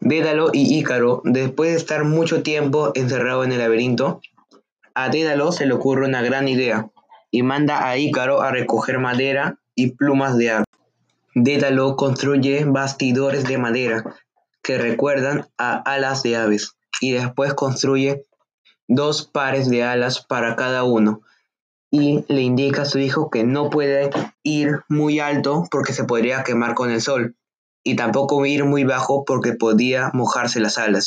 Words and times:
Dédalo 0.00 0.50
y 0.52 0.78
Ícaro, 0.78 1.22
después 1.24 1.70
de 1.70 1.76
estar 1.76 2.04
mucho 2.04 2.42
tiempo 2.42 2.92
encerrado 2.94 3.44
en 3.44 3.52
el 3.52 3.58
laberinto, 3.58 4.20
a 4.94 5.08
Dédalo 5.08 5.52
se 5.52 5.66
le 5.66 5.74
ocurre 5.74 6.06
una 6.06 6.22
gran 6.22 6.48
idea 6.48 6.90
y 7.30 7.42
manda 7.42 7.88
a 7.88 7.96
Ícaro 7.98 8.40
a 8.40 8.50
recoger 8.50 8.98
madera 8.98 9.58
y 9.74 9.92
plumas 9.92 10.36
de 10.36 10.50
ave. 10.50 10.64
Dédalo 11.34 11.96
construye 11.96 12.64
bastidores 12.64 13.44
de 13.44 13.58
madera 13.58 14.04
que 14.62 14.78
recuerdan 14.78 15.46
a 15.58 15.76
alas 15.76 16.22
de 16.22 16.36
aves 16.36 16.76
y 17.00 17.12
después 17.12 17.54
construye 17.54 18.24
dos 18.88 19.26
pares 19.26 19.68
de 19.68 19.84
alas 19.84 20.24
para 20.24 20.56
cada 20.56 20.84
uno 20.84 21.20
y 21.90 22.24
le 22.28 22.42
indica 22.42 22.82
a 22.82 22.86
su 22.86 22.98
hijo 22.98 23.30
que 23.30 23.44
no 23.44 23.70
puede 23.70 24.10
ir 24.42 24.80
muy 24.88 25.20
alto 25.20 25.64
porque 25.70 25.92
se 25.92 26.04
podría 26.04 26.42
quemar 26.42 26.74
con 26.74 26.90
el 26.90 27.00
sol 27.00 27.36
y 27.86 27.94
tampoco 27.94 28.44
ir 28.46 28.64
muy 28.64 28.82
bajo 28.82 29.24
porque 29.24 29.52
podía 29.52 30.10
mojarse 30.12 30.58
las 30.58 30.76
alas. 30.76 31.04